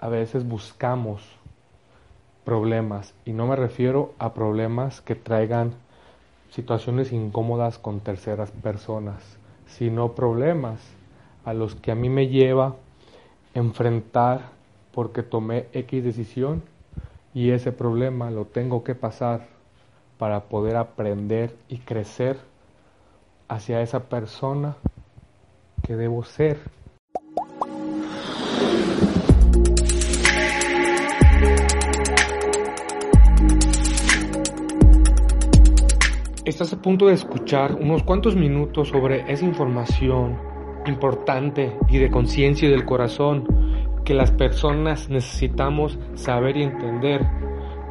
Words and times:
a 0.00 0.08
veces 0.08 0.48
buscamos 0.48 1.22
problemas 2.44 3.14
y 3.26 3.32
no 3.32 3.46
me 3.46 3.54
refiero 3.54 4.14
a 4.18 4.32
problemas 4.32 5.02
que 5.02 5.14
traigan 5.14 5.74
situaciones 6.50 7.12
incómodas 7.12 7.78
con 7.78 8.00
terceras 8.00 8.50
personas, 8.50 9.22
sino 9.66 10.12
problemas 10.12 10.80
a 11.44 11.52
los 11.52 11.74
que 11.74 11.92
a 11.92 11.94
mí 11.94 12.08
me 12.08 12.28
lleva 12.28 12.74
enfrentar 13.54 14.48
porque 14.92 15.22
tomé 15.22 15.66
X 15.72 16.02
decisión 16.02 16.62
y 17.34 17.50
ese 17.50 17.70
problema 17.70 18.30
lo 18.30 18.46
tengo 18.46 18.82
que 18.82 18.94
pasar 18.94 19.46
para 20.18 20.40
poder 20.44 20.76
aprender 20.76 21.54
y 21.68 21.78
crecer 21.78 22.38
hacia 23.48 23.82
esa 23.82 24.04
persona 24.04 24.76
que 25.82 25.94
debo 25.96 26.24
ser. 26.24 26.58
Estás 36.60 36.78
a 36.78 36.82
punto 36.82 37.06
de 37.06 37.14
escuchar 37.14 37.74
unos 37.80 38.02
cuantos 38.02 38.36
minutos 38.36 38.90
sobre 38.90 39.32
esa 39.32 39.46
información 39.46 40.36
importante 40.84 41.74
y 41.88 41.96
de 41.96 42.10
conciencia 42.10 42.68
y 42.68 42.70
del 42.70 42.84
corazón 42.84 43.48
que 44.04 44.12
las 44.12 44.30
personas 44.30 45.08
necesitamos 45.08 45.98
saber 46.12 46.58
y 46.58 46.64
entender 46.64 47.26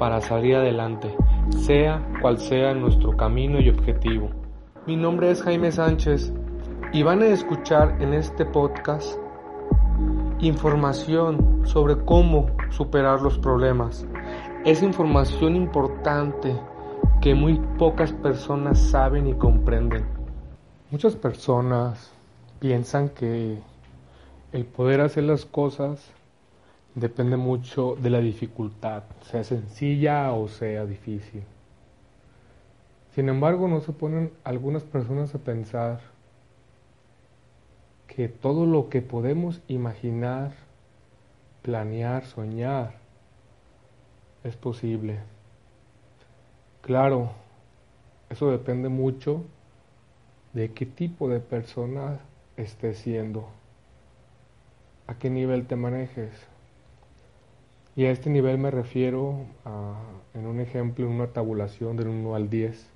para 0.00 0.20
salir 0.20 0.56
adelante, 0.56 1.14
sea 1.50 2.04
cual 2.20 2.38
sea 2.38 2.74
nuestro 2.74 3.16
camino 3.16 3.60
y 3.60 3.68
objetivo. 3.68 4.30
Mi 4.84 4.96
nombre 4.96 5.30
es 5.30 5.44
Jaime 5.44 5.70
Sánchez 5.70 6.34
y 6.92 7.04
van 7.04 7.22
a 7.22 7.26
escuchar 7.26 7.96
en 8.02 8.14
este 8.14 8.44
podcast 8.46 9.16
información 10.40 11.60
sobre 11.62 12.04
cómo 12.04 12.50
superar 12.70 13.22
los 13.22 13.38
problemas. 13.38 14.08
Es 14.64 14.82
información 14.82 15.54
importante 15.54 16.58
que 17.26 17.34
muy 17.34 17.58
pocas 17.76 18.12
personas 18.12 18.78
saben 18.78 19.26
y 19.26 19.34
comprenden. 19.34 20.06
Muchas 20.92 21.16
personas 21.16 22.12
piensan 22.60 23.08
que 23.08 23.58
el 24.52 24.64
poder 24.64 25.00
hacer 25.00 25.24
las 25.24 25.44
cosas 25.44 26.08
depende 26.94 27.36
mucho 27.36 27.96
de 28.00 28.10
la 28.10 28.20
dificultad, 28.20 29.02
sea 29.22 29.42
sencilla 29.42 30.30
o 30.34 30.46
sea 30.46 30.86
difícil. 30.86 31.42
Sin 33.16 33.28
embargo, 33.28 33.66
no 33.66 33.80
se 33.80 33.90
ponen 33.90 34.30
algunas 34.44 34.84
personas 34.84 35.34
a 35.34 35.38
pensar 35.38 35.98
que 38.06 38.28
todo 38.28 38.66
lo 38.66 38.88
que 38.88 39.02
podemos 39.02 39.62
imaginar, 39.66 40.52
planear, 41.62 42.24
soñar, 42.24 42.94
es 44.44 44.54
posible. 44.54 45.18
Claro, 46.86 47.32
eso 48.30 48.48
depende 48.52 48.88
mucho 48.88 49.42
de 50.52 50.72
qué 50.72 50.86
tipo 50.86 51.28
de 51.28 51.40
persona 51.40 52.20
estés 52.56 52.98
siendo, 52.98 53.48
a 55.08 55.14
qué 55.18 55.30
nivel 55.30 55.66
te 55.66 55.74
manejes. 55.76 56.30
Y 57.96 58.04
a 58.04 58.12
este 58.12 58.30
nivel 58.30 58.58
me 58.58 58.70
refiero 58.70 59.46
a, 59.64 59.94
en 60.34 60.46
un 60.46 60.60
ejemplo, 60.60 61.06
en 61.06 61.12
una 61.12 61.28
tabulación 61.28 61.96
del 61.96 62.06
1 62.06 62.36
al 62.36 62.50
10, 62.50 62.86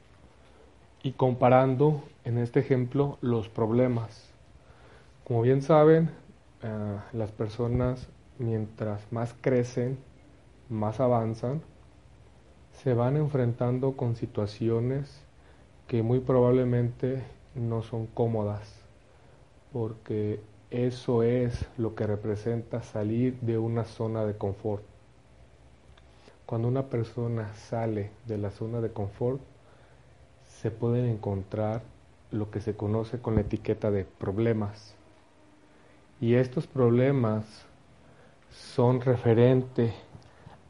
y 1.02 1.12
comparando 1.12 2.04
en 2.24 2.38
este 2.38 2.60
ejemplo 2.60 3.18
los 3.22 3.48
problemas. 3.48 4.30
Como 5.24 5.42
bien 5.42 5.62
saben, 5.62 6.10
eh, 6.62 6.96
las 7.12 7.32
personas 7.32 8.08
mientras 8.38 9.10
más 9.12 9.34
crecen, 9.40 9.98
más 10.68 11.00
avanzan, 11.00 11.62
se 12.82 12.94
van 12.94 13.18
enfrentando 13.18 13.92
con 13.92 14.16
situaciones 14.16 15.22
que 15.86 16.02
muy 16.02 16.20
probablemente 16.20 17.22
no 17.54 17.82
son 17.82 18.06
cómodas, 18.06 18.72
porque 19.70 20.40
eso 20.70 21.22
es 21.22 21.66
lo 21.76 21.94
que 21.94 22.06
representa 22.06 22.82
salir 22.82 23.38
de 23.40 23.58
una 23.58 23.84
zona 23.84 24.24
de 24.24 24.34
confort. 24.34 24.82
Cuando 26.46 26.68
una 26.68 26.86
persona 26.86 27.52
sale 27.54 28.10
de 28.26 28.38
la 28.38 28.50
zona 28.50 28.80
de 28.80 28.90
confort, 28.90 29.40
se 30.46 30.70
pueden 30.70 31.04
encontrar 31.04 31.82
lo 32.30 32.50
que 32.50 32.60
se 32.60 32.74
conoce 32.76 33.18
con 33.18 33.34
la 33.34 33.42
etiqueta 33.42 33.90
de 33.90 34.04
problemas. 34.04 34.94
Y 36.20 36.34
estos 36.34 36.66
problemas 36.66 37.44
son 38.50 39.02
referente 39.02 39.92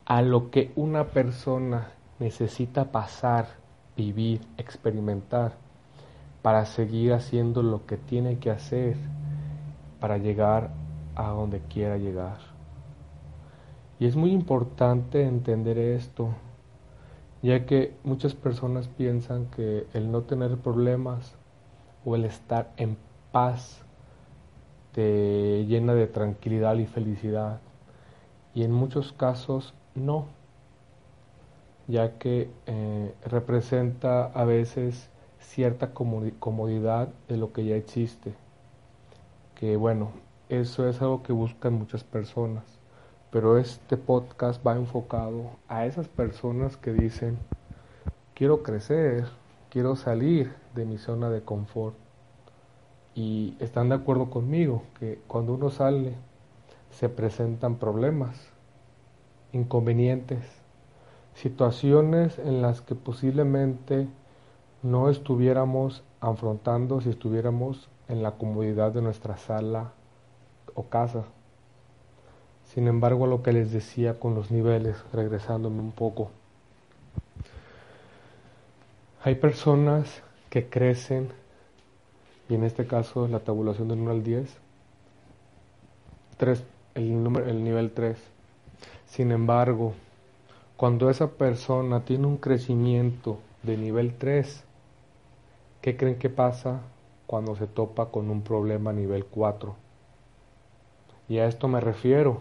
a 0.06 0.22
lo 0.22 0.50
que 0.50 0.72
una 0.74 1.04
persona 1.04 1.92
necesita 2.20 2.92
pasar, 2.92 3.47
vivir, 3.97 4.41
experimentar 4.56 5.54
para 6.42 6.64
seguir 6.66 7.12
haciendo 7.14 7.62
lo 7.62 7.86
que 7.86 7.97
tiene 7.97 8.38
que 8.38 8.50
hacer 8.50 8.97
para 9.98 10.19
llegar 10.19 10.70
a 11.16 11.28
donde 11.30 11.60
quiera 11.60 11.97
llegar. 11.97 12.38
Y 13.98 14.06
es 14.06 14.16
muy 14.16 14.32
importante 14.32 15.25
entender 15.25 15.76
esto, 15.78 16.28
ya 17.42 17.66
que 17.66 17.94
muchas 18.04 18.34
personas 18.34 18.88
piensan 18.88 19.47
que 19.47 19.86
el 19.92 20.12
no 20.12 20.22
tener 20.22 20.56
problemas 20.59 21.36
o 22.04 22.14
el 22.16 22.25
estar 22.25 22.72
en 22.76 22.97
paz 23.32 23.82
te 24.92 25.66
llena 25.66 25.94
de 25.94 26.06
tranquilidad 26.06 26.76
y 26.76 26.86
felicidad. 26.86 27.60
Y 28.54 28.64
en 28.64 28.72
muchos 28.72 29.12
casos 29.12 29.75
no 29.94 30.26
ya 31.90 32.18
que 32.18 32.48
eh, 32.66 33.14
representa 33.24 34.26
a 34.26 34.44
veces 34.44 35.10
cierta 35.40 35.92
comodidad 35.92 37.08
de 37.28 37.36
lo 37.36 37.52
que 37.52 37.64
ya 37.64 37.76
existe. 37.76 38.34
Que 39.54 39.76
bueno, 39.76 40.12
eso 40.48 40.88
es 40.88 41.00
algo 41.02 41.22
que 41.22 41.32
buscan 41.32 41.74
muchas 41.74 42.04
personas, 42.04 42.64
pero 43.30 43.58
este 43.58 43.96
podcast 43.96 44.64
va 44.66 44.76
enfocado 44.76 45.50
a 45.68 45.86
esas 45.86 46.08
personas 46.08 46.76
que 46.76 46.92
dicen, 46.92 47.38
quiero 48.34 48.62
crecer, 48.62 49.26
quiero 49.68 49.96
salir 49.96 50.52
de 50.74 50.84
mi 50.84 50.98
zona 50.98 51.30
de 51.30 51.42
confort. 51.42 51.96
Y 53.14 53.56
están 53.58 53.88
de 53.88 53.96
acuerdo 53.96 54.30
conmigo 54.30 54.84
que 54.98 55.20
cuando 55.26 55.54
uno 55.54 55.70
sale 55.70 56.14
se 56.90 57.08
presentan 57.08 57.76
problemas, 57.76 58.36
inconvenientes, 59.52 60.59
situaciones 61.34 62.38
en 62.38 62.62
las 62.62 62.80
que 62.80 62.94
posiblemente 62.94 64.08
no 64.82 65.10
estuviéramos 65.10 66.02
afrontando 66.20 67.00
si 67.00 67.10
estuviéramos 67.10 67.88
en 68.08 68.22
la 68.22 68.32
comodidad 68.32 68.92
de 68.92 69.02
nuestra 69.02 69.36
sala 69.36 69.92
o 70.74 70.84
casa. 70.84 71.24
Sin 72.74 72.88
embargo, 72.88 73.26
lo 73.26 73.42
que 73.42 73.52
les 73.52 73.72
decía 73.72 74.18
con 74.18 74.34
los 74.34 74.50
niveles, 74.50 74.96
regresándome 75.12 75.80
un 75.80 75.92
poco, 75.92 76.30
hay 79.22 79.34
personas 79.34 80.22
que 80.48 80.68
crecen, 80.68 81.30
y 82.48 82.54
en 82.54 82.64
este 82.64 82.86
caso 82.86 83.28
la 83.28 83.41
tabulación 83.41 83.88
del 83.88 84.00
1 84.00 84.10
al 84.10 84.24
10, 84.24 84.56
3, 86.36 86.64
el, 86.94 87.22
número, 87.22 87.47
el 87.47 87.62
nivel 87.62 87.92
3. 87.92 88.16
Sin 89.06 89.30
embargo, 89.30 89.94
cuando 90.80 91.10
esa 91.10 91.32
persona 91.32 92.06
tiene 92.06 92.26
un 92.26 92.38
crecimiento 92.38 93.36
de 93.62 93.76
nivel 93.76 94.14
3, 94.14 94.64
¿qué 95.82 95.98
creen 95.98 96.18
que 96.18 96.30
pasa 96.30 96.80
cuando 97.26 97.54
se 97.54 97.66
topa 97.66 98.06
con 98.06 98.30
un 98.30 98.41
problema 98.41 98.91
nivel 98.91 99.26
4? 99.26 99.74
Y 101.28 101.36
a 101.36 101.46
esto 101.46 101.68
me 101.68 101.82
refiero, 101.82 102.41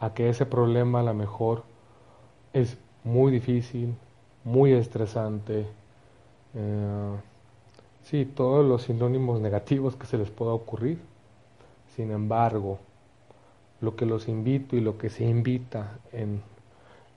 a 0.00 0.14
que 0.14 0.30
ese 0.30 0.46
problema 0.46 1.00
a 1.00 1.02
lo 1.02 1.12
mejor 1.12 1.64
es 2.54 2.78
muy 3.04 3.30
difícil, 3.30 3.94
muy 4.42 4.72
estresante, 4.72 5.66
eh, 6.54 7.16
sí, 8.04 8.24
todos 8.24 8.64
los 8.64 8.84
sinónimos 8.84 9.42
negativos 9.42 9.96
que 9.96 10.06
se 10.06 10.16
les 10.16 10.30
pueda 10.30 10.52
ocurrir. 10.52 10.98
Sin 11.94 12.10
embargo, 12.10 12.78
lo 13.82 13.96
que 13.96 14.06
los 14.06 14.28
invito 14.28 14.76
y 14.76 14.80
lo 14.80 14.96
que 14.96 15.10
se 15.10 15.24
invita 15.24 15.98
en 16.10 16.53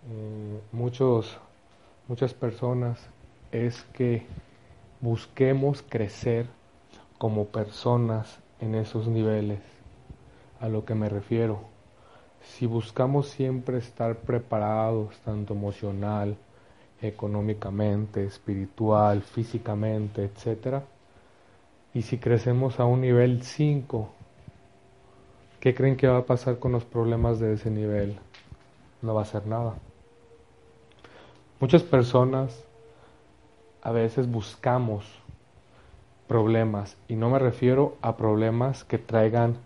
eh, 0.10 0.60
muchos, 0.72 1.38
muchas 2.08 2.34
personas 2.34 3.00
es 3.52 3.84
que 3.94 4.26
busquemos 5.02 5.84
crecer 5.88 6.48
como 7.18 7.46
personas 7.46 8.40
en 8.60 8.76
esos 8.76 9.08
niveles. 9.08 9.60
A 10.60 10.68
lo 10.70 10.86
que 10.86 10.96
me 10.96 11.10
refiero. 11.10 11.60
Si 12.42 12.66
buscamos 12.66 13.28
siempre 13.28 13.78
estar 13.78 14.18
preparados, 14.18 15.18
tanto 15.20 15.54
emocional, 15.54 16.38
económicamente, 17.02 18.26
espiritual, 18.26 19.22
físicamente, 19.22 20.24
etc. 20.24 20.82
Y 21.94 22.02
si 22.02 22.18
crecemos 22.18 22.80
a 22.80 22.86
un 22.86 23.02
nivel 23.02 23.44
5, 23.44 24.10
¿Qué 25.60 25.74
creen 25.74 25.98
que 25.98 26.08
va 26.08 26.20
a 26.20 26.26
pasar 26.26 26.60
con 26.60 26.72
los 26.72 26.86
problemas 26.86 27.40
de 27.40 27.54
ese 27.54 27.72
nivel? 27.72 28.18
No 29.02 29.16
va 29.16 29.24
a 29.24 29.26
ser 29.26 29.48
nada. 29.48 29.74
Muchas 31.60 31.82
personas 31.82 32.64
a 33.82 33.92
veces 33.92 34.30
buscamos 34.30 35.06
problemas 36.28 36.98
y 37.08 37.16
no 37.16 37.32
me 37.32 37.40
refiero 37.40 37.96
a 38.04 38.16
problemas 38.16 38.84
que 38.84 39.00
traigan 39.00 39.58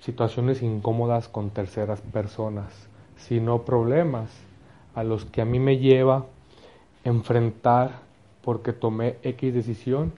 situaciones 0.00 0.60
incómodas 0.60 1.28
con 1.28 1.48
terceras 1.48 2.02
personas, 2.02 2.90
sino 3.16 3.62
problemas 3.62 4.28
a 4.94 5.02
los 5.02 5.24
que 5.24 5.40
a 5.40 5.46
mí 5.46 5.58
me 5.58 5.78
lleva 5.78 6.26
enfrentar 7.04 8.00
porque 8.42 8.74
tomé 8.74 9.16
X 9.22 9.54
decisión 9.54 10.12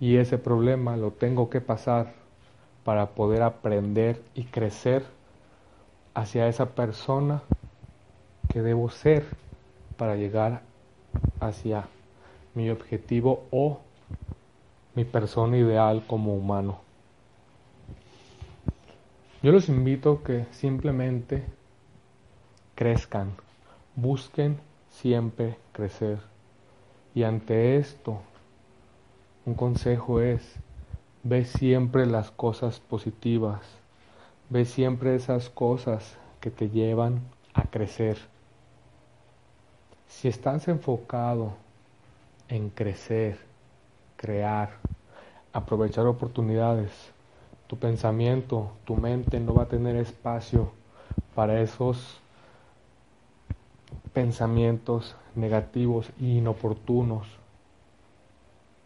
y 0.00 0.16
ese 0.16 0.38
problema 0.38 0.96
lo 0.96 1.10
tengo 1.10 1.50
que 1.50 1.60
pasar 1.60 2.14
para 2.82 3.10
poder 3.10 3.42
aprender 3.42 4.22
y 4.34 4.44
crecer 4.44 5.04
hacia 6.14 6.48
esa 6.48 6.70
persona 6.70 7.42
que 8.48 8.62
debo 8.62 8.88
ser 8.88 9.26
para 10.00 10.16
llegar 10.16 10.62
hacia 11.40 11.86
mi 12.54 12.70
objetivo 12.70 13.44
o 13.50 13.80
mi 14.94 15.04
persona 15.04 15.58
ideal 15.58 16.04
como 16.06 16.34
humano. 16.34 16.78
Yo 19.42 19.52
los 19.52 19.68
invito 19.68 20.22
que 20.22 20.46
simplemente 20.52 21.44
crezcan, 22.74 23.32
busquen 23.94 24.58
siempre 24.88 25.58
crecer. 25.72 26.18
Y 27.14 27.24
ante 27.24 27.76
esto, 27.76 28.22
un 29.44 29.52
consejo 29.52 30.22
es, 30.22 30.54
ve 31.24 31.44
siempre 31.44 32.06
las 32.06 32.30
cosas 32.30 32.80
positivas, 32.80 33.60
ve 34.48 34.64
siempre 34.64 35.14
esas 35.14 35.50
cosas 35.50 36.16
que 36.40 36.50
te 36.50 36.70
llevan 36.70 37.20
a 37.52 37.64
crecer. 37.64 38.16
Si 40.10 40.28
estás 40.28 40.68
enfocado 40.68 41.54
en 42.48 42.68
crecer, 42.68 43.38
crear, 44.16 44.70
aprovechar 45.54 46.06
oportunidades, 46.06 46.90
tu 47.68 47.78
pensamiento, 47.78 48.72
tu 48.84 48.96
mente 48.96 49.40
no 49.40 49.54
va 49.54 49.62
a 49.62 49.68
tener 49.68 49.96
espacio 49.96 50.72
para 51.34 51.62
esos 51.62 52.20
pensamientos 54.12 55.16
negativos 55.36 56.10
e 56.20 56.24
inoportunos 56.24 57.26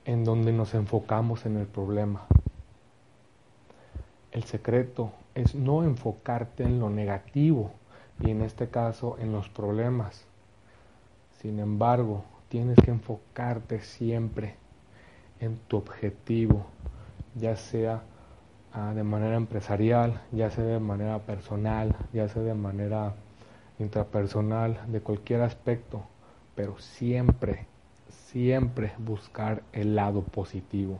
en 0.05 0.25
donde 0.25 0.53
nos 0.53 0.75
enfocamos 0.75 1.47
en 1.47 1.57
el 1.57 1.67
problema. 1.67 2.27
El 4.31 4.45
secreto 4.45 5.11
es 5.35 5.55
no 5.55 5.83
enfocarte 5.83 6.65
en 6.65 6.79
lo 6.79 6.91
negativo 6.91 7.73
y 8.21 8.31
en 8.31 8.43
este 8.43 8.69
caso 8.69 9.17
en 9.19 9.33
los 9.33 9.49
problemas. 9.49 10.27
Sin 11.45 11.59
embargo, 11.59 12.25
tienes 12.49 12.79
que 12.83 12.91
enfocarte 12.91 13.83
siempre 13.83 14.55
en 15.41 15.59
tu 15.69 15.77
objetivo, 15.77 16.65
ya 17.35 17.55
sea 17.55 18.03
ah, 18.73 18.95
de 18.95 19.05
manera 19.05 19.37
empresarial, 19.37 20.23
ya 20.33 20.51
sea 20.51 20.65
de 20.65 20.81
manera 20.81 21.19
personal, 21.19 21.95
ya 22.15 22.31
sea 22.31 22.41
de 22.41 22.55
manera 22.55 23.13
intrapersonal, 23.79 24.81
de 24.91 25.03
cualquier 25.03 25.43
aspecto, 25.43 26.01
pero 26.55 26.79
siempre, 26.79 27.67
siempre 28.09 28.95
buscar 28.97 29.63
el 29.75 29.97
lado 29.97 30.23
positivo. 30.23 30.99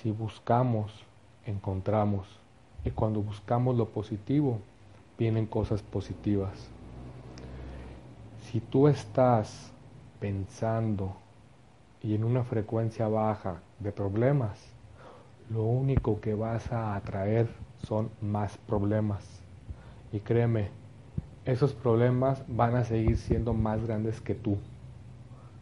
Si 0.00 0.10
buscamos, 0.10 0.92
encontramos. 1.46 2.26
Y 2.84 2.90
cuando 2.90 3.22
buscamos 3.22 3.76
lo 3.76 3.86
positivo, 3.86 4.58
vienen 5.16 5.46
cosas 5.46 5.80
positivas. 5.80 6.72
Si 8.52 8.60
tú 8.60 8.86
estás 8.86 9.72
pensando 10.20 11.16
y 12.02 12.14
en 12.14 12.22
una 12.22 12.44
frecuencia 12.44 13.08
baja 13.08 13.62
de 13.78 13.92
problemas, 13.92 14.58
lo 15.48 15.62
único 15.62 16.20
que 16.20 16.34
vas 16.34 16.70
a 16.70 16.94
atraer 16.94 17.48
son 17.86 18.10
más 18.20 18.58
problemas. 18.58 19.24
Y 20.12 20.20
créeme, 20.20 20.68
esos 21.46 21.72
problemas 21.72 22.44
van 22.46 22.76
a 22.76 22.84
seguir 22.84 23.16
siendo 23.16 23.54
más 23.54 23.86
grandes 23.86 24.20
que 24.20 24.34
tú. 24.34 24.58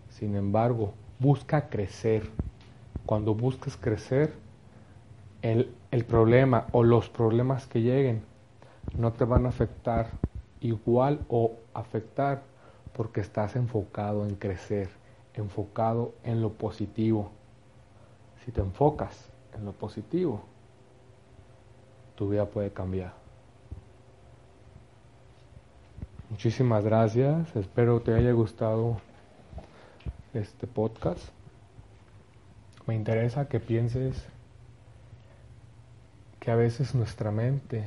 Sin 0.08 0.34
embargo, 0.34 0.92
busca 1.20 1.68
crecer. 1.68 2.28
Cuando 3.06 3.36
busques 3.36 3.76
crecer, 3.76 4.34
el, 5.42 5.72
el, 5.92 6.04
problema 6.04 6.66
o 6.72 6.82
los 6.82 7.08
problemas 7.08 7.68
que 7.68 7.82
lleguen 7.82 8.22
no 8.98 9.12
te 9.12 9.24
van 9.24 9.46
a 9.46 9.50
afectar 9.50 10.08
igual 10.60 11.20
o 11.28 11.52
afectar 11.72 12.49
porque 12.94 13.20
estás 13.20 13.56
enfocado 13.56 14.26
en 14.26 14.34
crecer, 14.34 14.88
enfocado 15.34 16.14
en 16.24 16.40
lo 16.40 16.52
positivo. 16.52 17.30
Si 18.44 18.52
te 18.52 18.60
enfocas 18.60 19.28
en 19.54 19.64
lo 19.64 19.72
positivo, 19.72 20.42
tu 22.14 22.28
vida 22.28 22.46
puede 22.46 22.70
cambiar. 22.70 23.14
Muchísimas 26.30 26.84
gracias, 26.84 27.54
espero 27.56 28.00
te 28.00 28.14
haya 28.14 28.32
gustado 28.32 29.00
este 30.32 30.66
podcast. 30.66 31.28
Me 32.86 32.94
interesa 32.94 33.48
que 33.48 33.60
pienses 33.60 34.24
que 36.38 36.50
a 36.50 36.54
veces 36.54 36.94
nuestra 36.94 37.30
mente 37.30 37.84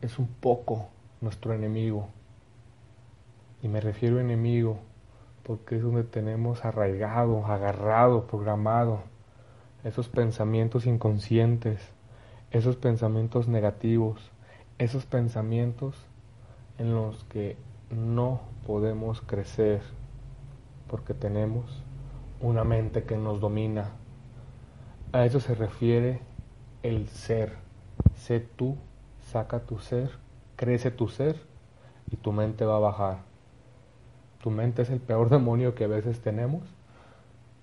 es 0.00 0.18
un 0.18 0.26
poco 0.26 0.88
nuestro 1.20 1.54
enemigo 1.54 2.08
y 3.62 3.68
me 3.68 3.80
refiero 3.80 4.18
a 4.18 4.20
enemigo 4.20 4.78
porque 5.42 5.76
es 5.76 5.82
donde 5.82 6.04
tenemos 6.04 6.64
arraigado, 6.64 7.46
agarrado, 7.46 8.26
programado 8.26 9.02
esos 9.84 10.08
pensamientos 10.08 10.86
inconscientes, 10.86 11.80
esos 12.50 12.76
pensamientos 12.76 13.48
negativos, 13.48 14.30
esos 14.78 15.06
pensamientos 15.06 15.96
en 16.78 16.94
los 16.94 17.24
que 17.24 17.56
no 17.90 18.40
podemos 18.66 19.20
crecer 19.20 19.82
porque 20.88 21.14
tenemos 21.14 21.82
una 22.40 22.64
mente 22.64 23.04
que 23.04 23.16
nos 23.16 23.40
domina. 23.40 23.90
A 25.12 25.24
eso 25.24 25.40
se 25.40 25.54
refiere 25.54 26.20
el 26.82 27.08
ser. 27.08 27.56
Sé 28.14 28.40
tú, 28.40 28.76
saca 29.20 29.60
tu 29.60 29.78
ser, 29.78 30.10
crece 30.56 30.90
tu 30.90 31.08
ser 31.08 31.36
y 32.10 32.16
tu 32.16 32.32
mente 32.32 32.64
va 32.64 32.76
a 32.76 32.80
bajar. 32.80 33.29
Tu 34.42 34.50
mente 34.50 34.82
es 34.82 34.90
el 34.90 35.00
peor 35.00 35.28
demonio 35.30 35.74
que 35.74 35.84
a 35.84 35.88
veces 35.88 36.20
tenemos 36.20 36.62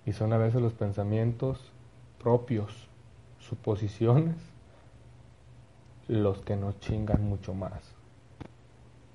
y 0.05 0.13
son 0.13 0.33
a 0.33 0.37
veces 0.37 0.61
los 0.61 0.73
pensamientos 0.73 1.71
propios, 2.19 2.87
suposiciones, 3.39 4.35
los 6.07 6.41
que 6.41 6.55
nos 6.55 6.79
chingan 6.79 7.23
mucho 7.23 7.53
más. 7.53 7.96